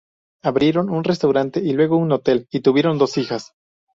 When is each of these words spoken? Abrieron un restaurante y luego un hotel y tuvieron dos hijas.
Abrieron 0.41 0.89
un 0.89 1.03
restaurante 1.03 1.59
y 1.59 1.73
luego 1.73 1.95
un 1.95 2.11
hotel 2.11 2.47
y 2.49 2.61
tuvieron 2.61 2.97
dos 2.97 3.19
hijas. 3.19 3.53